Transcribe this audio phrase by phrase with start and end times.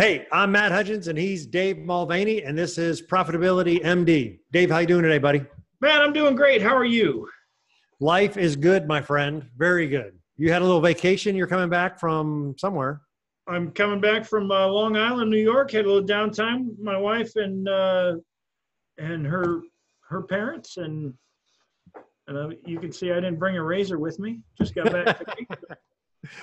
[0.00, 4.38] Hey, I'm Matt Hudgens, and he's Dave Mulvaney, and this is Profitability MD.
[4.50, 5.44] Dave, how you doing today, buddy?
[5.82, 6.62] Matt, I'm doing great.
[6.62, 7.28] How are you?
[8.00, 9.46] Life is good, my friend.
[9.58, 10.18] Very good.
[10.38, 11.36] You had a little vacation.
[11.36, 13.02] You're coming back from somewhere.
[13.46, 15.70] I'm coming back from uh, Long Island, New York.
[15.70, 16.78] Had a little downtime.
[16.78, 18.14] My wife and uh,
[18.96, 19.60] and her
[20.08, 21.12] her parents, and
[22.26, 24.40] and uh, you can see I didn't bring a razor with me.
[24.56, 25.22] Just got back.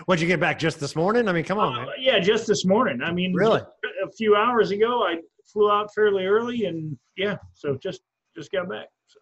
[0.06, 1.28] What'd you get back just this morning?
[1.28, 3.02] I mean, come on, uh, yeah, just this morning.
[3.02, 7.78] I mean, really, a few hours ago, I flew out fairly early, and yeah, so
[7.78, 8.02] just
[8.36, 8.88] just got back.
[9.08, 9.20] So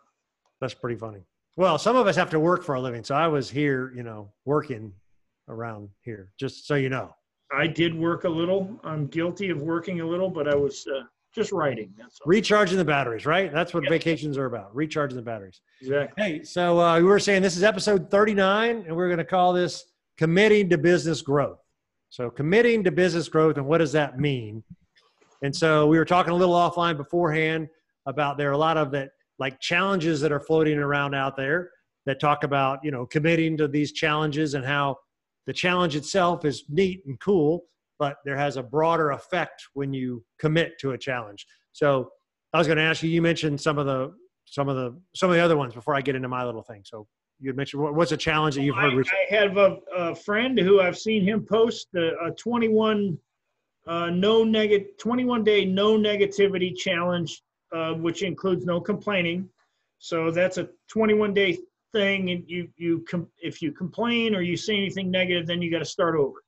[0.62, 1.22] that's pretty funny.
[1.58, 4.04] Well, some of us have to work for a living, so I was here, you
[4.04, 4.94] know, working
[5.48, 6.32] around here.
[6.40, 7.14] Just so you know,
[7.52, 8.80] I did work a little.
[8.84, 11.94] I'm guilty of working a little, but I was uh, just writing.
[11.98, 12.30] That's all.
[12.30, 13.52] recharging the batteries, right?
[13.52, 14.74] That's what vacations are about.
[14.76, 15.62] Recharging the batteries.
[15.82, 16.24] Exactly.
[16.24, 19.52] Hey, so uh, we were saying this is episode 39, and we're going to call
[19.54, 19.86] this
[20.18, 21.60] committing to business growth.
[22.10, 24.64] So, committing to business growth, and what does that mean?
[25.42, 27.68] And so, we were talking a little offline beforehand
[28.06, 31.72] about there are a lot of that like challenges that are floating around out there
[32.06, 34.96] that talk about you know committing to these challenges and how
[35.46, 37.64] the challenge itself is neat and cool,
[38.00, 41.46] but there has a broader effect when you commit to a challenge.
[41.74, 42.10] So,
[42.54, 43.10] I was going to ask you.
[43.10, 44.14] You mentioned some of the
[44.46, 46.82] some of the some of the other ones before I get into my little thing.
[46.86, 47.08] So
[47.46, 49.36] you had mentioned what's a challenge that you've heard I?
[49.36, 53.20] I have a, a, friend who I've seen him post a, a 21
[53.86, 59.48] uh, no negative 21 day no negativity challenge, uh, which includes no complaining.
[60.00, 61.60] So that's a 21 day
[61.94, 65.70] thing, and you you com- if you complain or you say anything negative, then you
[65.70, 66.44] got to start over.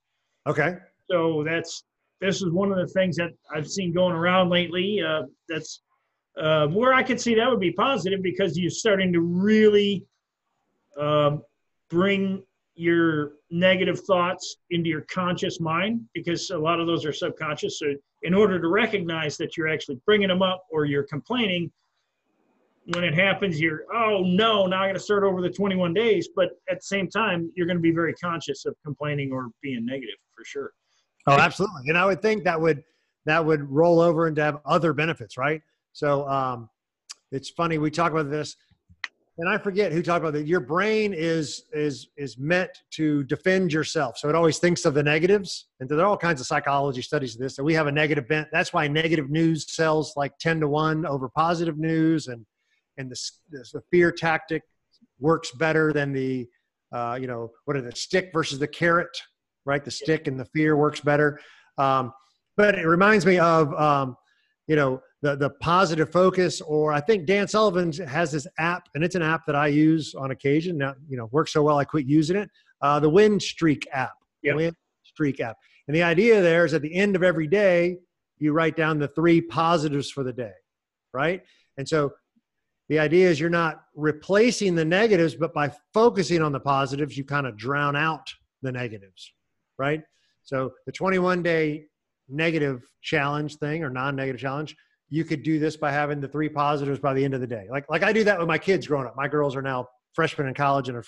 [0.48, 0.78] Okay.
[1.08, 1.84] So that's
[2.20, 5.00] this is one of the things that I've seen going around lately.
[5.00, 5.80] Uh, that's
[6.36, 10.04] uh, where I could see that would be positive because you're starting to really
[10.98, 11.42] um,
[11.90, 12.42] bring
[12.74, 17.78] your negative thoughts into your conscious mind because a lot of those are subconscious.
[17.80, 21.70] So, in order to recognize that you're actually bringing them up or you're complaining,
[22.94, 26.28] when it happens, you're, oh no, now I got to start over the 21 days.
[26.34, 29.84] But at the same time, you're going to be very conscious of complaining or being
[29.84, 30.72] negative for sure.
[31.26, 31.82] Oh, absolutely.
[31.88, 32.82] And I would think that would
[33.26, 35.60] that would roll over into have other benefits, right?
[35.92, 36.70] So um,
[37.30, 38.56] it's funny we talk about this
[39.38, 40.46] and I forget who talked about that.
[40.46, 45.02] Your brain is is is meant to defend yourself, so it always thinks of the
[45.02, 45.68] negatives.
[45.78, 47.54] And there are all kinds of psychology studies of this.
[47.54, 48.48] That we have a negative bent.
[48.52, 52.44] That's why negative news sells like ten to one over positive news, and
[52.98, 53.30] and the
[53.72, 54.62] the fear tactic
[55.20, 56.48] works better than the
[56.92, 59.16] uh, you know what are the stick versus the carrot,
[59.64, 59.84] right?
[59.84, 61.38] The stick and the fear works better.
[61.78, 62.12] Um,
[62.56, 64.16] but it reminds me of um,
[64.66, 69.02] you know the the positive focus or i think dan sullivan has this app and
[69.02, 70.78] it's an app that i use on occasion.
[70.78, 72.50] Now you know works so well i quit using it.
[72.80, 74.12] Uh, the win streak app.
[74.42, 74.56] Yep.
[74.56, 75.56] win streak app.
[75.88, 77.98] And the idea there is at the end of every day
[78.38, 80.52] you write down the three positives for the day
[81.14, 81.42] right?
[81.78, 82.12] And so
[82.88, 87.24] the idea is you're not replacing the negatives but by focusing on the positives you
[87.24, 89.32] kind of drown out the negatives
[89.78, 90.02] right?
[90.44, 91.86] So the 21 day
[92.28, 94.76] negative challenge thing or non-negative challenge
[95.10, 97.66] you could do this by having the three positives by the end of the day.
[97.70, 99.16] Like like I do that with my kids growing up.
[99.16, 101.02] My girls are now freshmen in college and a,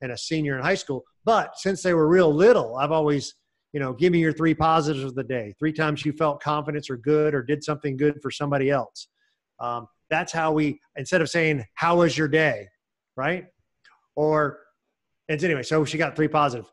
[0.00, 1.04] and a senior in high school.
[1.24, 3.34] But since they were real little, I've always,
[3.72, 5.54] you know, give me your three positives of the day.
[5.58, 9.08] Three times you felt confidence or good or did something good for somebody else.
[9.60, 12.68] Um, that's how we instead of saying how was your day,
[13.16, 13.46] right?
[14.16, 14.60] Or
[15.28, 16.70] and anyway, so she got three positives.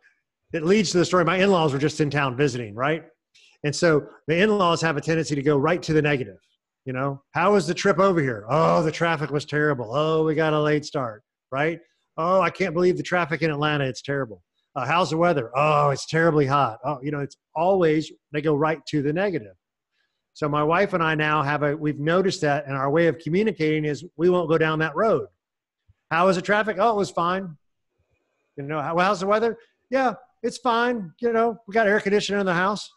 [0.52, 1.24] It leads to the story.
[1.24, 3.06] My in-laws were just in town visiting, right?
[3.64, 6.38] And so the in-laws have a tendency to go right to the negative
[6.86, 8.46] you know, how was the trip over here?
[8.50, 9.90] Oh, the traffic was terrible.
[9.94, 11.80] Oh, we got a late start, right?
[12.18, 13.86] Oh, I can't believe the traffic in Atlanta.
[13.86, 14.44] It's terrible.
[14.76, 15.52] Uh, how's the weather?
[15.56, 16.80] Oh, it's terribly hot.
[16.84, 19.54] Oh, you know, it's always, they go right to the negative.
[20.34, 23.18] So my wife and I now have a, we've noticed that and our way of
[23.20, 25.28] communicating is we won't go down that road.
[26.10, 26.78] How was the traffic?
[26.80, 27.58] Oh, it was fine.
[28.58, 29.58] You know, how, how's the weather?
[29.90, 31.12] Yeah, it's fine.
[31.20, 32.90] You know, we got air conditioning in the house.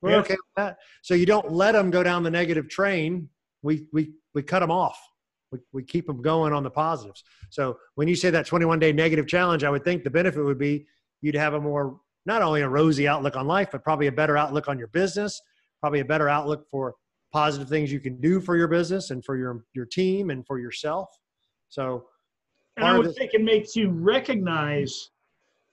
[0.00, 0.18] We're yeah.
[0.18, 0.78] okay with that.
[1.02, 3.28] So you don't let them go down the negative train.
[3.62, 4.98] We we we cut them off.
[5.50, 7.24] We we keep them going on the positives.
[7.50, 10.58] So when you say that 21 day negative challenge, I would think the benefit would
[10.58, 10.86] be
[11.20, 14.36] you'd have a more not only a rosy outlook on life, but probably a better
[14.36, 15.40] outlook on your business,
[15.80, 16.94] probably a better outlook for
[17.32, 20.58] positive things you can do for your business and for your your team and for
[20.58, 21.08] yourself.
[21.68, 22.06] So
[22.76, 25.10] and I would think it makes you recognize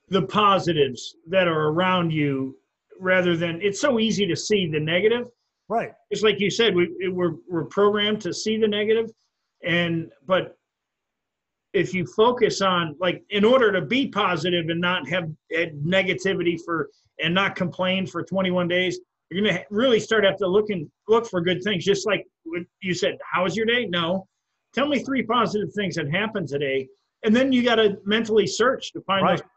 [0.10, 2.57] the positives that are around you
[3.00, 5.27] rather than it's so easy to see the negative.
[5.68, 5.92] Right.
[6.12, 9.09] It's like you said, we we're we're programmed to see the negative,
[9.63, 10.56] and but
[11.74, 16.89] if you focus on like in order to be positive and not have negativity for
[17.19, 19.00] and not complain for 21 days,
[19.30, 21.83] you're going to really start have to look and look for good things.
[21.83, 22.25] Just like
[22.81, 23.86] you said, how was your day?
[23.86, 24.27] No.
[24.74, 26.88] Tell me three positive things that happened today.
[27.24, 29.38] And then you got to mentally search to find right.
[29.38, 29.47] those.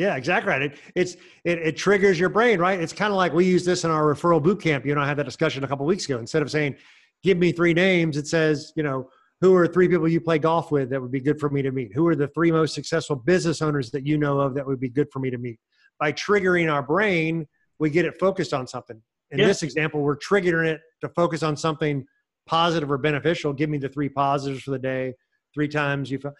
[0.00, 0.62] Yeah, exactly right.
[0.62, 2.80] It, it's it, it triggers your brain, right?
[2.80, 4.86] It's kind of like we use this in our referral boot camp.
[4.86, 6.18] You know, I had that discussion a couple weeks ago.
[6.18, 6.76] Instead of saying,
[7.22, 9.10] "Give me three names," it says, you know,
[9.42, 11.70] who are three people you play golf with that would be good for me to
[11.70, 11.92] meet?
[11.94, 14.88] Who are the three most successful business owners that you know of that would be
[14.88, 15.58] good for me to meet?
[15.98, 17.46] By triggering our brain,
[17.78, 19.02] we get it focused on something.
[19.32, 19.48] In yeah.
[19.48, 22.06] this example, we're triggering it to focus on something
[22.46, 23.52] positive or beneficial.
[23.52, 25.12] Give me the three positives for the day.
[25.52, 26.32] Three times you feel.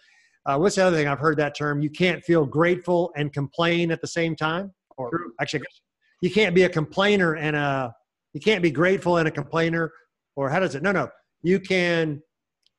[0.45, 1.07] Uh, what's the other thing?
[1.07, 1.81] I've heard that term.
[1.81, 4.71] You can't feel grateful and complain at the same time.
[4.97, 5.31] Or True.
[5.39, 5.61] actually,
[6.21, 7.93] you can't be a complainer and a.
[8.33, 9.91] You can't be grateful and a complainer.
[10.35, 10.83] Or how does it?
[10.83, 11.09] No, no.
[11.43, 12.21] You can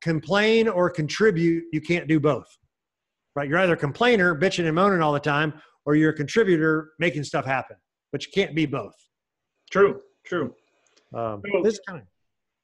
[0.01, 1.65] complain or contribute.
[1.73, 2.47] You can't do both.
[3.37, 3.49] Right?
[3.49, 5.55] You're either a complainer, bitching and moaning all the time,
[5.85, 7.77] or you're a contributor making stuff happen.
[8.11, 8.95] But you can't be both.
[9.71, 10.01] True.
[10.27, 10.55] True.
[11.15, 12.03] Um, so this kind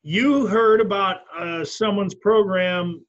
[0.02, 3.04] you heard about uh, someone's program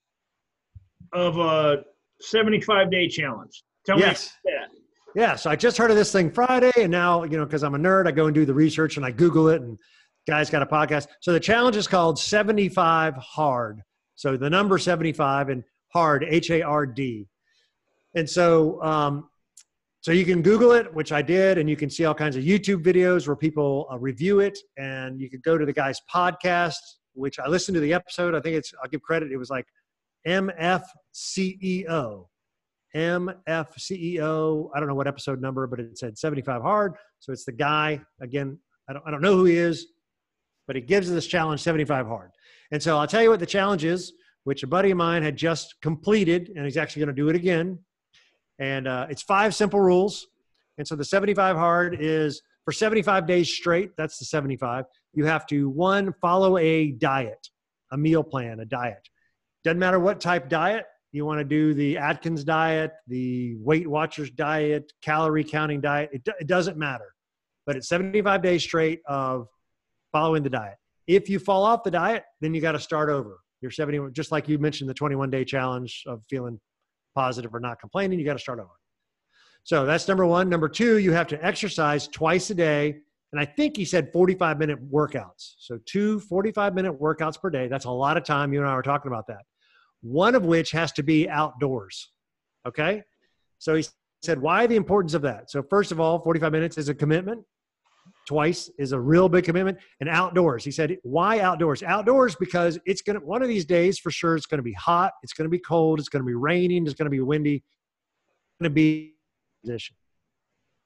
[1.14, 1.84] of a
[2.22, 3.64] 75 day challenge.
[3.86, 4.34] Tell yes.
[4.46, 4.70] me that.
[5.16, 7.74] Yeah, so I just heard of this thing Friday, and now you know because I'm
[7.74, 9.78] a nerd, I go and do the research and I Google it, and
[10.28, 11.08] guys got a podcast.
[11.22, 13.82] So the challenge is called 75 Hard.
[14.16, 15.64] So the number 75 and
[15.94, 17.28] Hard, H A R D.
[18.16, 19.30] And so, um,
[20.02, 22.44] so you can Google it, which I did, and you can see all kinds of
[22.44, 26.78] YouTube videos where people uh, review it, and you could go to the guy's podcast,
[27.14, 28.36] which I listened to the episode.
[28.36, 29.32] I think it's I'll give credit.
[29.32, 29.66] It was like
[30.28, 32.26] MFCEO.
[32.96, 34.70] MFCEO.
[34.74, 36.96] I don't know what episode number, but it said 75 hard.
[37.20, 38.58] So it's the guy, again,
[38.90, 39.88] I don't, I don't know who he is,
[40.68, 42.32] but he gives this challenge 75 hard.
[42.72, 44.14] And so I'll tell you what the challenge is,
[44.44, 47.36] which a buddy of mine had just completed, and he's actually going to do it
[47.36, 47.80] again.
[48.60, 50.28] And uh, it's five simple rules.
[50.78, 54.86] And so the 75 hard is for 75 days straight, that's the 75.
[55.14, 57.48] You have to, one, follow a diet,
[57.92, 59.10] a meal plan, a diet.
[59.64, 60.86] Doesn't matter what type diet.
[61.12, 66.10] You want to do the Atkins diet, the Weight Watchers diet, calorie counting diet.
[66.14, 67.14] It, it doesn't matter.
[67.66, 69.48] But it's 75 days straight of
[70.12, 70.76] following the diet.
[71.08, 73.40] If you fall off the diet, then you got to start over.
[73.62, 76.60] You're 70, just like you mentioned the 21 day challenge of feeling
[77.16, 78.70] positive or not complaining, you got to start over.
[79.64, 80.50] So that's number one.
[80.50, 83.00] Number two, you have to exercise twice a day.
[83.32, 85.54] And I think he said 45 minute workouts.
[85.60, 87.68] So two 45 minute workouts per day.
[87.68, 88.54] That's a lot of time.
[88.54, 89.44] You and I were talking about that
[90.02, 92.12] one of which has to be outdoors.
[92.68, 93.04] Okay.
[93.58, 93.86] So he
[94.24, 95.52] said, why the importance of that?
[95.52, 97.44] So, first of all, 45 minutes is a commitment.
[98.28, 99.78] Twice is a real big commitment.
[100.00, 101.82] And outdoors, he said, why outdoors?
[101.84, 104.74] Outdoors because it's going to, one of these days for sure, it's going to be
[104.74, 107.22] hot, it's going to be cold, it's going to be raining, it's going to be
[107.22, 109.16] windy, it's going to be
[109.64, 109.96] position.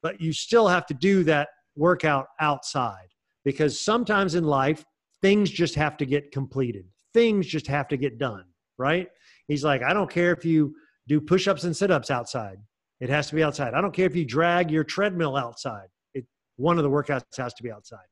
[0.02, 3.08] But you still have to do that workout outside
[3.44, 4.84] because sometimes in life,
[5.22, 8.44] things just have to get completed, things just have to get done
[8.78, 9.08] right?
[9.48, 10.74] He's like, I don't care if you
[11.06, 12.58] do push ups and sit ups outside.
[13.00, 13.74] It has to be outside.
[13.74, 15.88] I don't care if you drag your treadmill outside.
[16.14, 16.24] It,
[16.56, 18.06] one of the workouts has to be outside.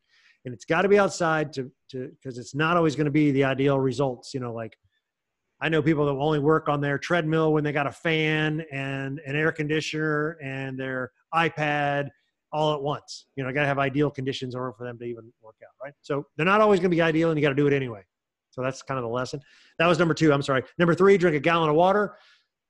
[0.44, 3.30] And it's got to be outside to, to, because it's not always going to be
[3.30, 4.34] the ideal results.
[4.34, 4.76] You know, like
[5.60, 9.20] I know people that only work on their treadmill when they got a fan and
[9.24, 12.08] an air conditioner and their iPad
[12.52, 13.26] all at once.
[13.36, 15.56] You know, I got to have ideal conditions in order for them to even work
[15.62, 15.94] out, right?
[16.02, 18.02] So they're not always going to be ideal and you got to do it anyway.
[18.50, 19.40] So that's kind of the lesson.
[19.78, 20.32] That was number two.
[20.32, 20.62] I'm sorry.
[20.78, 22.16] Number three, drink a gallon of water.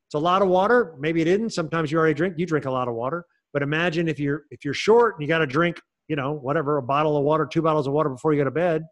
[0.07, 0.95] It's a lot of water.
[0.99, 1.51] Maybe it isn't.
[1.51, 2.35] Sometimes you already drink.
[2.39, 3.25] You drink a lot of water.
[3.53, 6.79] But imagine if you're if you're short and you got to drink, you know, whatever,
[6.79, 8.85] a bottle of water, two bottles of water before you go to bed.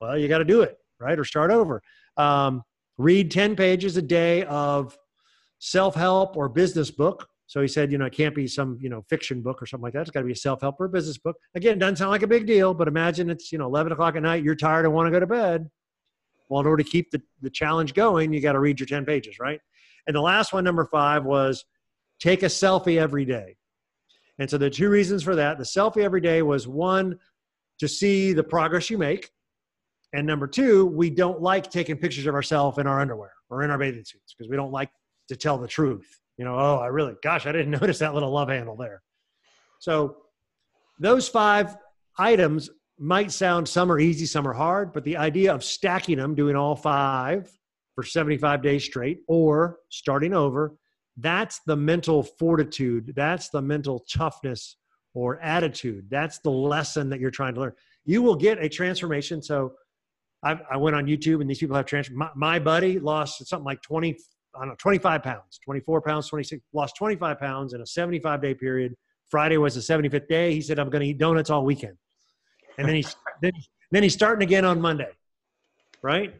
[0.00, 1.18] Well, you got to do it, right?
[1.18, 1.82] Or start over.
[2.16, 2.62] Um,
[2.98, 4.96] read 10 pages a day of
[5.58, 7.28] self-help or business book.
[7.46, 9.84] So he said, you know, it can't be some, you know, fiction book or something
[9.84, 10.02] like that.
[10.02, 11.36] It's got to be a self-help or a business book.
[11.54, 14.22] Again, doesn't sound like a big deal, but imagine it's, you know, 11 o'clock at
[14.22, 15.70] night, you're tired and want to go to bed.
[16.48, 19.04] Well, in order to keep the, the challenge going, you got to read your 10
[19.04, 19.60] pages, right?
[20.06, 21.64] And the last one, number five, was
[22.20, 23.56] take a selfie every day.
[24.38, 27.18] And so the two reasons for that the selfie every day was one,
[27.78, 29.30] to see the progress you make.
[30.12, 33.70] And number two, we don't like taking pictures of ourselves in our underwear or in
[33.70, 34.90] our bathing suits because we don't like
[35.28, 36.20] to tell the truth.
[36.36, 39.02] You know, oh, I really, gosh, I didn't notice that little love handle there.
[39.78, 40.16] So
[40.98, 41.76] those five
[42.18, 46.34] items might sound some are easy, some are hard, but the idea of stacking them,
[46.34, 47.50] doing all five
[47.94, 50.76] for 75 days straight, or starting over,
[51.16, 53.12] that's the mental fortitude.
[53.16, 54.76] That's the mental toughness
[55.14, 56.06] or attitude.
[56.10, 57.72] That's the lesson that you're trying to learn.
[58.04, 59.42] You will get a transformation.
[59.42, 59.72] So
[60.42, 62.18] I, I went on YouTube and these people have transformed.
[62.18, 64.18] My, my, buddy lost something like 20,
[64.56, 68.54] I don't know, 25 pounds, 24 pounds, 26, lost 25 pounds in a 75 day
[68.54, 68.94] period.
[69.28, 70.54] Friday was the 75th day.
[70.54, 71.96] He said, I'm going to eat donuts all weekend.
[72.78, 73.52] and then he's then,
[73.90, 75.10] then he's starting again on Monday,
[76.02, 76.34] right?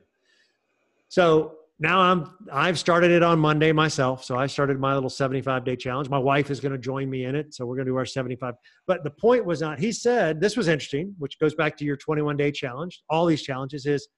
[1.08, 4.24] So now I'm I've started it on Monday myself.
[4.24, 6.08] So I started my little 75 day challenge.
[6.08, 7.54] My wife is going to join me in it.
[7.54, 8.54] So we're going to do our 75.
[8.86, 11.96] But the point was not, he said, this was interesting, which goes back to your
[11.96, 13.02] 21 day challenge.
[13.10, 14.08] All these challenges is,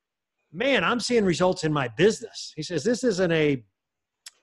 [0.52, 2.52] man, I'm seeing results in my business.
[2.54, 3.62] He says, this isn't a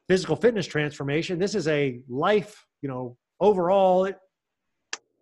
[0.07, 1.39] physical fitness transformation.
[1.39, 4.09] This is a life, you know, overall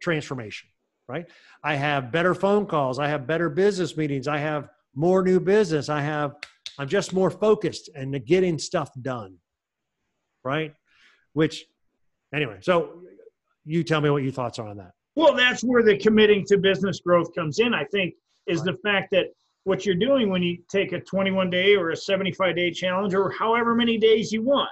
[0.01, 0.69] transformation,
[1.07, 1.25] right?
[1.63, 2.99] I have better phone calls.
[2.99, 4.27] I have better business meetings.
[4.27, 5.89] I have more new business.
[5.89, 6.35] I have
[6.77, 9.37] I'm just more focused and getting stuff done.
[10.43, 10.73] Right?
[11.33, 11.65] Which,
[12.33, 13.01] anyway, so
[13.65, 14.91] you tell me what your thoughts are on that.
[15.15, 18.15] Well, that's where the committing to business growth comes in, I think,
[18.47, 18.65] is right.
[18.65, 19.27] the fact that
[19.65, 23.31] what you're doing when you take a 21 day or a 75 day challenge or
[23.31, 24.69] however many days you want.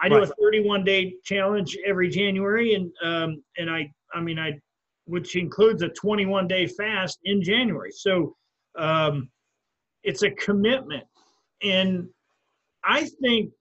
[0.00, 0.28] I do right.
[0.28, 4.60] a 31 day challenge every January, and um, and I I mean I,
[5.06, 7.90] which includes a 21 day fast in January.
[7.90, 8.36] So
[8.78, 9.28] um,
[10.04, 11.04] it's a commitment
[11.62, 12.08] and
[12.84, 13.52] I think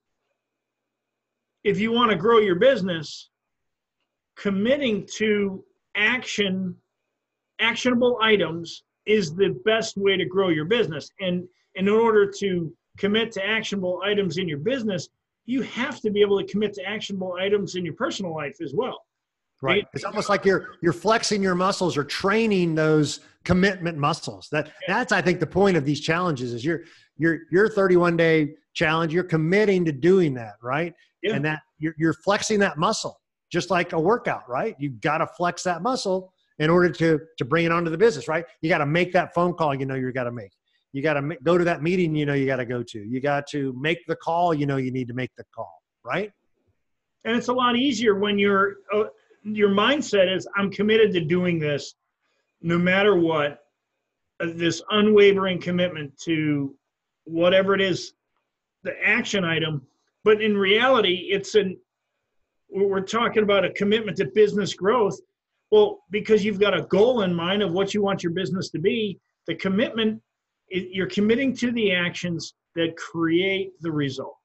[1.64, 3.30] if you want to grow your business,
[4.36, 5.64] committing to
[5.96, 6.76] action,
[7.60, 11.10] actionable items is the best way to grow your business.
[11.20, 15.10] And, and in order to commit to actionable items in your business,
[15.46, 18.74] you have to be able to commit to actionable items in your personal life as
[18.74, 19.00] well.
[19.64, 19.86] Right.
[19.94, 24.50] It's almost like you're you're flexing your muscles or training those commitment muscles.
[24.52, 26.82] That that's I think the point of these challenges is you're
[27.22, 31.36] your your 31 day challenge you're committing to doing that right yeah.
[31.36, 33.20] and that you're, you're flexing that muscle
[33.52, 37.46] just like a workout right you've got to flex that muscle in order to to
[37.46, 39.96] bring it onto the business right you got to make that phone call you know
[39.96, 40.52] you got to make
[40.94, 43.20] you got to go to that meeting you know you got to go to you
[43.20, 46.32] got to make the call you know you need to make the call right
[47.26, 49.04] and it's a lot easier when your uh,
[49.44, 51.96] your mindset is i'm committed to doing this
[52.62, 53.60] no matter what
[54.42, 56.76] uh, this unwavering commitment to
[57.26, 58.14] whatever it is,
[58.84, 59.82] the action item.
[60.24, 61.78] But in reality, it's an
[62.70, 65.20] we're talking about a commitment to business growth.
[65.72, 68.80] Well, because you've got a goal in mind of what you want your business to
[68.80, 70.22] be, the commitment
[70.70, 74.36] you're committing to the actions that create the result.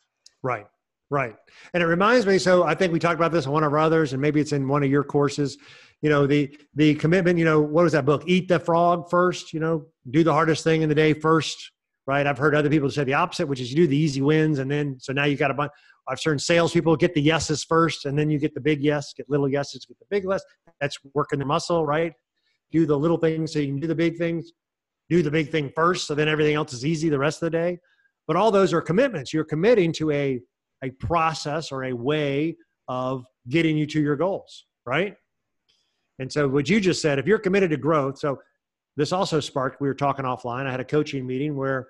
[0.42, 0.66] Right.
[1.08, 1.36] Right.
[1.72, 3.78] And it reminds me, so I think we talked about this in one of our
[3.78, 5.56] others, and maybe it's in one of your courses.
[6.02, 8.24] You know, the the commitment, you know, what was that book?
[8.26, 11.70] Eat the frog first, you know, do the hardest thing in the day first,
[12.06, 12.26] right?
[12.26, 14.70] I've heard other people say the opposite, which is you do the easy wins, and
[14.70, 15.72] then so now you got a bunch.
[16.08, 19.28] I've certain salespeople get the yeses first, and then you get the big yes, get
[19.28, 20.42] little yeses, get the big yes.
[20.80, 22.12] That's working the muscle, right?
[22.70, 24.52] Do the little things so you can do the big things.
[25.08, 27.58] Do the big thing first, so then everything else is easy the rest of the
[27.58, 27.78] day.
[28.26, 29.32] But all those are commitments.
[29.32, 30.40] You're committing to a
[30.84, 32.56] a process or a way
[32.88, 35.16] of getting you to your goals, right?
[36.18, 38.38] And so what you just said, if you're committed to growth, so
[38.96, 41.88] this also sparked we were talking offline i had a coaching meeting where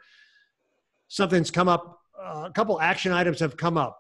[1.08, 3.98] something's come up uh, a couple action items have come up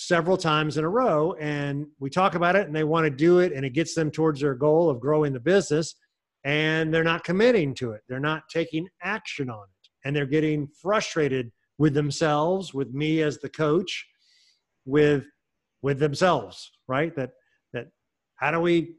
[0.00, 3.40] several times in a row and we talk about it and they want to do
[3.40, 5.94] it and it gets them towards their goal of growing the business
[6.42, 8.00] and they're not committing to it.
[8.08, 13.38] They're not taking action on it and they're getting frustrated with themselves with me as
[13.38, 14.06] the coach
[14.86, 15.24] with
[15.82, 17.14] with themselves right?
[17.14, 17.32] That
[17.74, 17.88] that
[18.36, 18.94] how do we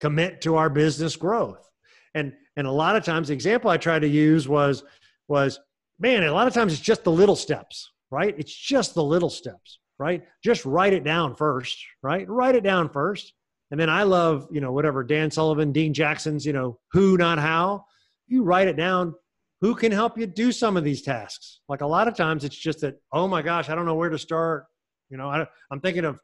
[0.00, 1.68] commit to our business growth
[2.14, 4.84] and and a lot of times, the example I tried to use was
[5.28, 5.58] was
[5.98, 6.22] man.
[6.22, 8.34] A lot of times, it's just the little steps, right?
[8.38, 10.24] It's just the little steps, right?
[10.44, 12.28] Just write it down first, right?
[12.28, 13.32] Write it down first,
[13.70, 17.38] and then I love you know whatever Dan Sullivan, Dean Jackson's you know who not
[17.38, 17.84] how.
[18.28, 19.14] You write it down.
[19.60, 21.60] Who can help you do some of these tasks?
[21.68, 24.10] Like a lot of times, it's just that oh my gosh, I don't know where
[24.10, 24.66] to start.
[25.08, 26.18] You know, I, I'm thinking of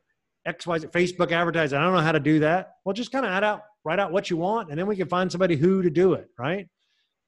[0.45, 1.79] X, Y, Z, Facebook advertising.
[1.79, 2.73] I don't know how to do that.
[2.85, 5.09] Well, just kind of add out write out what you want, and then we can
[5.09, 6.69] find somebody who to do it, right?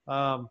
[0.08, 0.48] Um,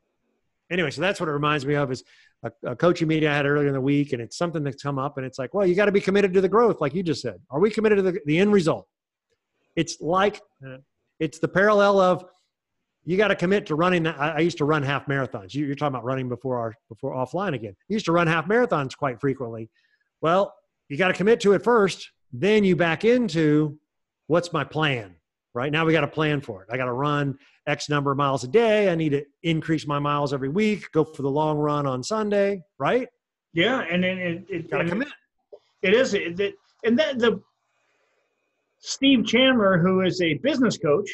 [0.71, 2.03] anyway, so that's what it reminds me of is
[2.43, 4.97] a, a coaching meeting I had earlier in the week, and it's something that's come
[4.97, 7.03] up, and it's like, well, you got to be committed to the growth, like you
[7.03, 7.39] just said.
[7.49, 8.87] Are we committed to the, the end result?
[9.75, 10.77] It's like uh,
[11.19, 12.25] it's the parallel of
[13.05, 14.07] you got to commit to running.
[14.07, 15.53] I, I used to run half marathons.
[15.53, 17.75] You, you're talking about running before our before offline again.
[17.77, 19.69] I used to run half marathons quite frequently.
[20.21, 20.53] Well,
[20.87, 22.09] you got to commit to it first.
[22.31, 23.79] Then you back into
[24.27, 25.15] what's my plan
[25.53, 25.71] right?
[25.71, 26.69] Now we got a plan for it.
[26.71, 27.37] I got to run
[27.67, 28.89] x number of miles a day.
[28.89, 32.61] I need to increase my miles every week go for the long run on sunday
[32.79, 33.07] right?
[33.53, 35.07] Yeah and then it, it, gotta commit.
[35.81, 37.41] it is it, it, and then the
[38.79, 41.09] steve chandler who is a business coach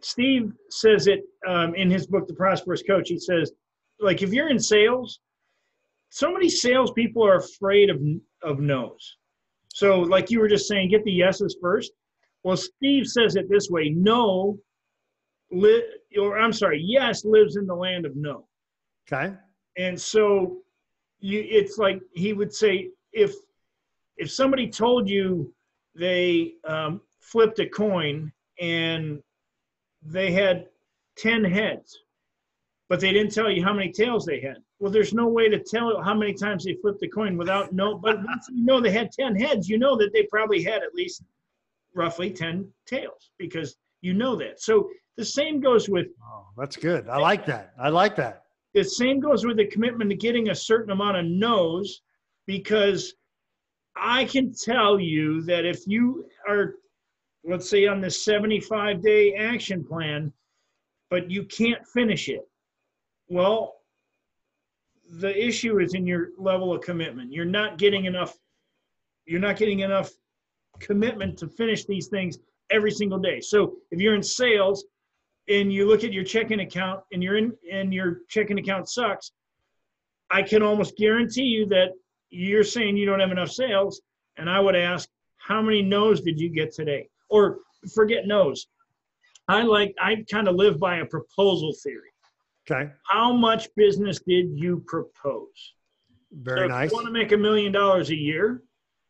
[0.00, 3.52] steve says it um, in his book the prosperous coach he says
[4.00, 5.20] like if you're in sales
[6.10, 8.00] so many salespeople are afraid of
[8.42, 9.16] of no's.
[9.68, 11.92] So like you were just saying get the yeses first
[12.42, 14.58] well, Steve says it this way no
[15.50, 15.84] li-
[16.18, 18.46] or I'm sorry, yes lives in the land of no.
[19.10, 19.34] Okay.
[19.76, 20.58] And so
[21.20, 23.34] you it's like he would say if
[24.16, 25.52] if somebody told you
[25.94, 29.22] they um, flipped a coin and
[30.02, 30.66] they had
[31.18, 31.98] 10 heads
[32.88, 35.58] but they didn't tell you how many tails they had well there's no way to
[35.58, 38.90] tell how many times they flipped the coin without no but once you know they
[38.90, 41.22] had 10 heads you know that they probably had at least
[41.94, 47.08] roughly 10 tails because you know that so the same goes with Oh, that's good.
[47.08, 47.72] I like that.
[47.78, 48.44] I like that.
[48.74, 52.02] the same goes with the commitment to getting a certain amount of no's
[52.46, 53.14] because
[53.96, 56.74] I can tell you that if you are,
[57.44, 60.32] let's say, on this 75 day action plan,
[61.10, 62.48] but you can't finish it,
[63.28, 63.74] well,
[65.10, 67.32] the issue is in your level of commitment.
[67.32, 68.38] You're not getting enough.
[69.26, 70.10] You're not getting enough
[70.78, 72.38] commitment to finish these things
[72.70, 73.40] every single day.
[73.40, 74.84] So if you're in sales
[75.48, 79.32] and you look at your checking account and you're in and your checking account sucks,
[80.30, 81.88] I can almost guarantee you that
[82.30, 84.00] you're saying you don't have enough sales.
[84.36, 85.08] And I would ask,
[85.38, 87.08] how many no's did you get today?
[87.28, 87.58] Or
[87.94, 88.66] forget no's.
[89.48, 92.12] I like I kind of live by a proposal theory.
[92.70, 92.90] Okay.
[93.08, 95.74] How much business did you propose?
[96.32, 96.90] Very so if nice.
[96.90, 98.62] you want to make a million dollars a year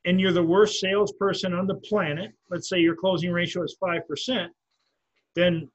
[0.04, 4.46] and you're the worst salesperson on the planet, let's say your closing ratio is 5%,
[5.34, 5.68] then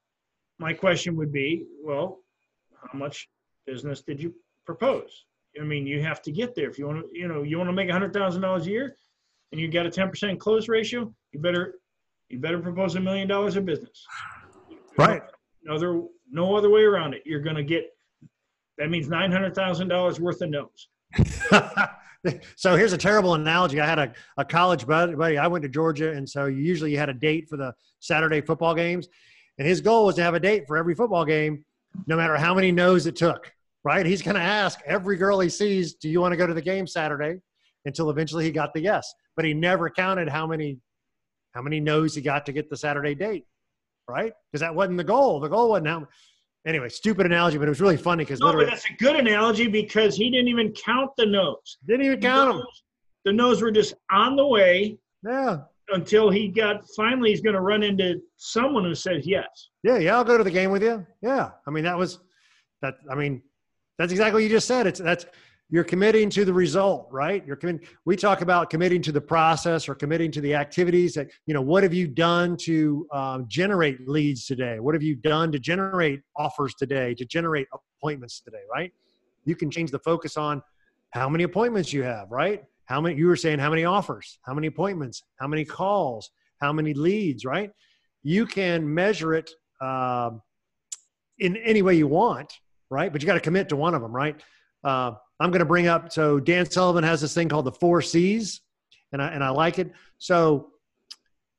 [0.58, 2.18] my question would be, well,
[2.74, 3.28] how much
[3.66, 5.24] business did you propose?
[5.60, 6.68] I mean, you have to get there.
[6.68, 8.96] If you want to, you know, you want to make $100,000 a year
[9.52, 11.74] and you got a 10% close ratio, you better
[12.28, 14.04] you better propose a million dollars of business.
[14.98, 15.22] Right.
[15.62, 17.22] No other no other way around it.
[17.24, 17.84] You're going to get
[18.78, 20.88] that means $900,000 worth of no's.
[22.56, 23.80] so here's a terrible analogy.
[23.80, 25.38] I had a, a college buddy.
[25.38, 28.74] I went to Georgia, and so usually you had a date for the Saturday football
[28.74, 29.08] games,
[29.58, 31.64] and his goal was to have a date for every football game,
[32.06, 33.52] no matter how many no's it took.
[33.84, 34.04] Right?
[34.04, 36.62] He's going to ask every girl he sees, "Do you want to go to the
[36.62, 37.40] game Saturday?"
[37.84, 40.80] Until eventually he got the yes, but he never counted how many
[41.52, 43.44] how many no's he got to get the Saturday date.
[44.08, 44.32] Right?
[44.50, 45.40] Because that wasn't the goal.
[45.40, 46.08] The goal wasn't how.
[46.66, 49.68] Anyway, stupid analogy, but it was really funny because No, but that's a good analogy
[49.68, 51.78] because he didn't even count the no's.
[51.86, 52.66] didn't even count them.
[53.24, 55.58] The no's were just on the way Yeah.
[55.90, 59.46] until he got finally he's going to run into someone who says yes.
[59.84, 61.06] Yeah, yeah, I'll go to the game with you.
[61.22, 62.18] Yeah, I mean that was
[62.82, 62.96] that.
[63.10, 63.42] I mean,
[63.98, 64.86] that's exactly what you just said.
[64.88, 65.24] It's that's
[65.68, 67.44] you're committing to the result, right?
[67.44, 67.86] You're committing.
[68.04, 71.14] We talk about committing to the process or committing to the activities.
[71.14, 74.78] That you know, what have you done to um, generate leads today?
[74.78, 77.14] What have you done to generate offers today?
[77.14, 77.66] To generate
[78.00, 78.92] appointments today, right?
[79.44, 80.62] You can change the focus on
[81.10, 82.62] how many appointments you have, right?
[82.84, 83.16] How many?
[83.16, 87.44] You were saying how many offers, how many appointments, how many calls, how many leads,
[87.44, 87.70] right?
[88.22, 89.50] You can measure it
[89.80, 90.42] um,
[91.40, 92.52] in any way you want,
[92.88, 93.12] right?
[93.12, 94.40] But you got to commit to one of them, right?
[94.86, 96.12] Uh, I'm going to bring up.
[96.12, 98.60] So Dan Sullivan has this thing called the four C's,
[99.12, 99.90] and I and I like it.
[100.18, 100.70] So,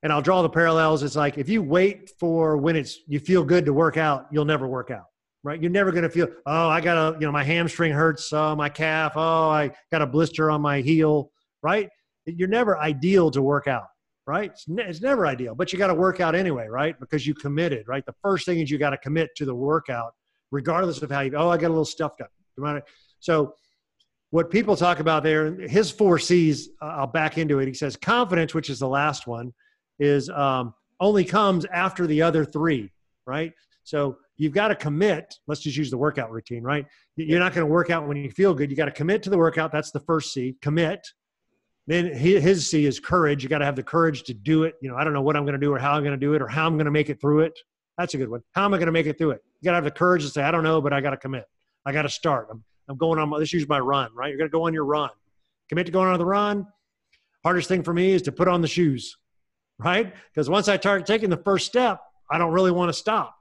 [0.02, 1.04] and I'll draw the parallels.
[1.04, 4.46] It's like if you wait for when it's you feel good to work out, you'll
[4.46, 5.06] never work out,
[5.44, 5.62] right?
[5.62, 6.30] You're never going to feel.
[6.46, 10.02] Oh, I got a you know my hamstring hurts, oh my calf, oh I got
[10.02, 11.90] a blister on my heel, right?
[12.26, 13.88] You're never ideal to work out
[14.26, 14.52] right?
[14.52, 17.00] It's, ne- it's never ideal, but you got to work out anyway, right?
[17.00, 18.06] Because you committed, right?
[18.06, 20.14] The first thing is you got to commit to the workout,
[20.52, 21.32] regardless of how you.
[21.38, 22.30] Oh, I got a little stuffed up.
[23.20, 23.54] So,
[24.30, 26.70] what people talk about there, his four C's.
[26.82, 27.68] Uh, I'll back into it.
[27.68, 29.54] He says confidence, which is the last one,
[30.00, 32.92] is um, only comes after the other three,
[33.26, 33.54] right?
[33.84, 35.36] So you've got to commit.
[35.48, 36.86] Let's just use the workout routine, right?
[37.16, 38.70] You're not going to work out when you feel good.
[38.70, 39.72] You got to commit to the workout.
[39.72, 40.58] That's the first C.
[40.62, 41.08] Commit.
[41.88, 43.44] Then his C is courage.
[43.44, 44.76] You got to have the courage to do it.
[44.82, 46.18] You know, I don't know what I'm going to do or how I'm going to
[46.18, 47.58] do it or how I'm going to make it through it.
[47.98, 48.42] That's a good one.
[48.52, 49.42] How am I going to make it through it?
[49.62, 51.18] You got to have the courage to say, I don't know, but I got to
[51.18, 51.46] commit.
[51.86, 52.50] I got to start.
[52.52, 54.30] I'm, I'm going on, let's use my run, right?
[54.30, 55.10] You're going to go on your run.
[55.70, 56.68] Commit to going on the run.
[57.44, 59.18] Hardest thing for me is to put on the shoes,
[59.80, 60.14] right?
[60.34, 63.36] Because once I start taking the first step, I don't really want to stop,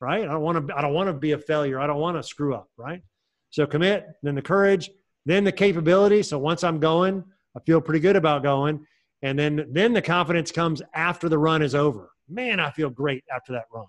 [0.00, 0.22] right?
[0.22, 1.80] I don't want to, I don't want to be a failure.
[1.80, 3.02] I don't want to screw up, right?
[3.50, 4.90] So commit, then the courage,
[5.24, 6.22] then the capability.
[6.22, 7.24] So once I'm going,
[7.56, 8.86] I feel pretty good about going.
[9.22, 12.10] And then, then the confidence comes after the run is over.
[12.28, 13.86] Man, I feel great after that run,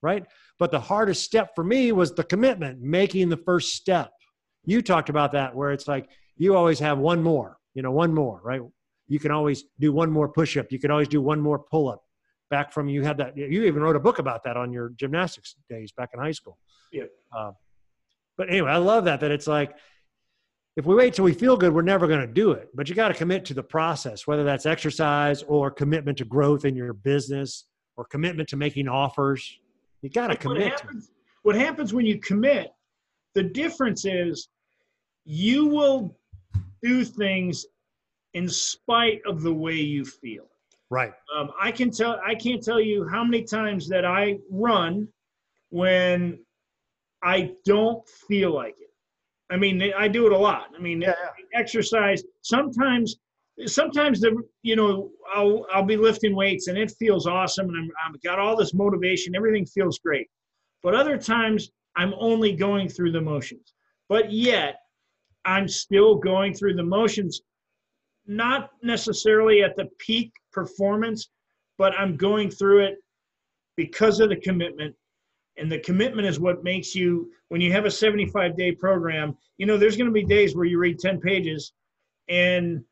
[0.00, 0.24] right?
[0.58, 4.10] But the hardest step for me was the commitment, making the first step.
[4.64, 8.14] You talked about that where it's like you always have one more, you know, one
[8.14, 8.60] more, right?
[9.08, 10.70] You can always do one more push up.
[10.70, 12.02] You can always do one more pull up.
[12.50, 15.56] Back from you had that, you even wrote a book about that on your gymnastics
[15.68, 16.58] days back in high school.
[16.92, 17.04] Yeah.
[17.36, 17.52] Uh,
[18.36, 19.74] but anyway, I love that, that it's like,
[20.76, 22.68] if we wait till we feel good, we're never going to do it.
[22.74, 26.64] But you got to commit to the process, whether that's exercise or commitment to growth
[26.64, 27.64] in your business
[27.96, 29.58] or commitment to making offers,
[30.00, 30.78] You got to commit.
[30.78, 31.10] to happens,
[31.42, 32.72] what happens when you commit,
[33.34, 34.48] the difference is
[35.24, 36.16] you will
[36.82, 37.66] do things
[38.34, 40.48] in spite of the way you feel.
[40.90, 41.12] Right.
[41.34, 45.08] Um, I can tell I can't tell you how many times that I run
[45.70, 46.38] when
[47.22, 48.90] I don't feel like it.
[49.50, 50.68] I mean, I do it a lot.
[50.76, 51.14] I mean, Yeah,
[51.54, 52.22] exercise.
[52.42, 53.16] Sometimes,
[53.66, 57.90] sometimes the you know I'll I'll be lifting weights and it feels awesome and I'm
[58.14, 59.34] I've got all this motivation.
[59.34, 60.28] Everything feels great.
[60.82, 63.74] But other times I'm only going through the motions.
[64.08, 64.76] But yet
[65.44, 67.40] I'm still going through the motions,
[68.26, 71.30] not necessarily at the peak performance,
[71.78, 72.96] but I'm going through it
[73.76, 74.94] because of the commitment.
[75.58, 79.66] And the commitment is what makes you, when you have a 75 day program, you
[79.66, 81.72] know, there's going to be days where you read 10 pages
[82.28, 82.82] and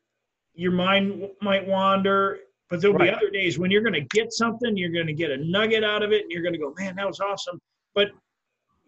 [0.53, 4.77] your mind might wander, but there'll be other days when you're going to get something,
[4.77, 6.95] you're going to get a nugget out of it, and you're going to go, man,
[6.95, 7.59] that was awesome.
[7.95, 8.09] But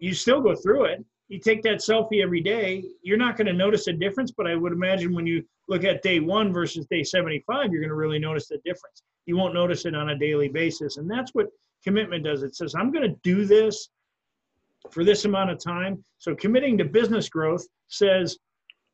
[0.04, 1.04] you still go through it.
[1.28, 4.30] You take that selfie every day, you're not going to notice a difference.
[4.30, 7.88] But I would imagine when you look at day one versus day 75, you're going
[7.88, 9.02] to really notice the difference.
[9.24, 10.98] You won't notice it on a daily basis.
[10.98, 11.46] And that's what
[11.82, 12.42] commitment does.
[12.42, 13.88] It says, I'm going to do this
[14.90, 16.04] for this amount of time.
[16.18, 18.36] So committing to business growth says,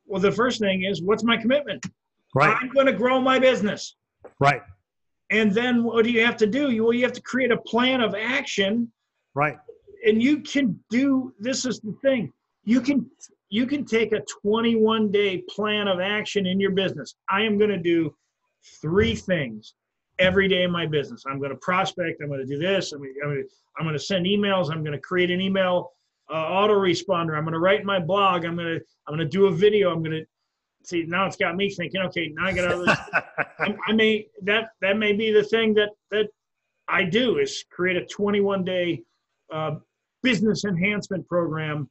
[0.07, 1.85] well, the first thing is, what's my commitment?
[2.37, 2.57] Right.
[2.61, 3.97] I'm going to grow my business.
[4.39, 4.63] Right.
[5.31, 6.71] And then what do you have to do?
[6.71, 8.93] You, well, you have to create a plan of action
[9.35, 9.59] Right.
[10.07, 12.33] And you can do this is the thing.
[12.65, 13.11] You can
[13.49, 17.15] you can take a 21 day plan of action in your business.
[17.29, 18.15] I am going to do
[18.81, 19.75] three things
[20.19, 21.25] every day in my business.
[21.27, 23.49] I'm going to prospect i'm going to do this i'm going to, I'm going to,
[23.79, 25.93] I'm going to send emails i'm going to create an email
[26.31, 29.47] uh, autoresponder i'm going to write my blog i'm going to i'm going to do
[29.47, 30.27] a video i'm going to
[30.85, 32.87] see now it's got me thinking okay now i got
[33.61, 36.29] I, I may that that may be the thing that that
[36.91, 39.03] I do is create a 21 day
[39.53, 39.77] uh,
[40.23, 41.89] business enhancement program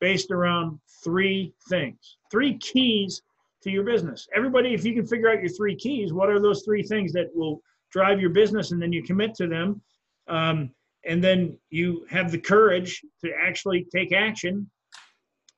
[0.00, 3.22] based around three things, three keys
[3.62, 4.26] to your business.
[4.34, 7.26] Everybody, if you can figure out your three keys, what are those three things that
[7.34, 7.60] will
[7.92, 9.82] drive your business, and then you commit to them,
[10.28, 10.70] um,
[11.04, 14.70] and then you have the courage to actually take action.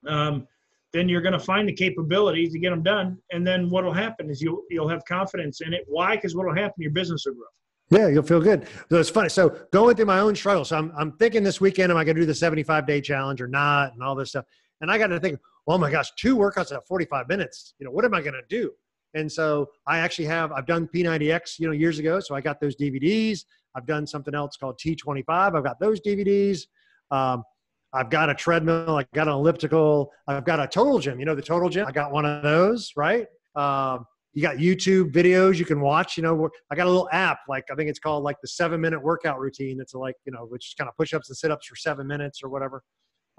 [0.07, 0.47] Um,
[0.93, 3.19] then you're going to find the capabilities to get them done.
[3.33, 5.85] And then what will happen is you'll you'll have confidence in it.
[5.87, 6.17] Why?
[6.17, 6.75] Because what will happen?
[6.79, 7.47] Your business will grow.
[7.93, 8.67] Yeah, you'll feel good.
[8.91, 9.29] So it's funny.
[9.29, 10.65] So going through my own struggle.
[10.65, 13.43] So I'm, I'm thinking this weekend, am I going to do the 75 day challenge
[13.43, 13.93] or not?
[13.93, 14.47] And all this stuff.
[14.81, 17.75] And I got to think, oh my gosh, two workouts at 45 minutes.
[17.79, 18.73] You know, what am I going to do?
[19.15, 22.19] And so I actually have, I've done P90X, you know, years ago.
[22.19, 23.45] So I got those DVDs.
[23.75, 25.25] I've done something else called T25.
[25.29, 26.63] I've got those DVDs.
[27.11, 27.45] Um,
[27.93, 28.97] I've got a treadmill.
[28.97, 30.11] I've got an elliptical.
[30.27, 31.21] I've got a total gym.
[31.21, 31.87] You know, the total gym.
[31.87, 33.27] I got one of those, right?
[33.55, 36.17] Um, you got YouTube videos you can watch.
[36.17, 38.81] You know, I got a little app, like I think it's called like the seven
[38.81, 39.81] minute workout routine.
[39.81, 42.07] It's like, you know, which is kind of push ups and sit ups for seven
[42.07, 42.83] minutes or whatever.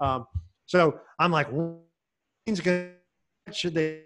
[0.00, 0.26] Um,
[0.66, 1.48] so I'm like?
[3.52, 4.02] Should they?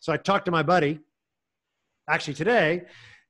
[0.00, 1.00] So I talked to my buddy
[2.08, 2.82] actually today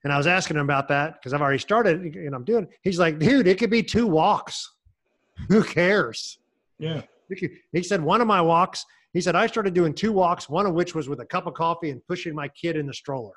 [0.04, 2.98] and I was asking him about that because I've already started and I'm doing, he's
[2.98, 4.70] like, dude, it could be two walks.
[5.48, 6.38] Who cares?
[6.78, 7.02] Yeah.
[7.72, 10.74] He said, one of my walks, he said, I started doing two walks, one of
[10.74, 13.34] which was with a cup of coffee and pushing my kid in the stroller.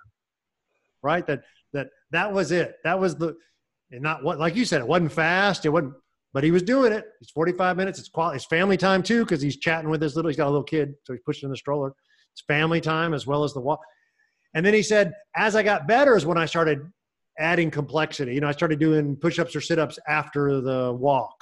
[1.01, 1.25] Right.
[1.27, 1.41] That,
[1.73, 2.75] that, that was it.
[2.83, 3.35] That was the,
[3.91, 5.65] and not what, like you said, it wasn't fast.
[5.65, 5.93] It wasn't,
[6.33, 7.05] but he was doing it.
[7.21, 7.99] It's 45 minutes.
[7.99, 8.37] It's quality.
[8.37, 9.25] It's family time too.
[9.25, 10.93] Cause he's chatting with his little, he's got a little kid.
[11.03, 11.93] So he's pushing in the stroller.
[12.33, 13.79] It's family time as well as the walk.
[14.53, 16.81] And then he said, as I got better is when I started
[17.39, 18.33] adding complexity.
[18.33, 21.40] You know, I started doing push-ups or sit-ups after the walk.